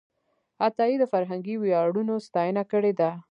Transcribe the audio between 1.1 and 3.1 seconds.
فرهنګي ویاړونو ستاینه کړې ده.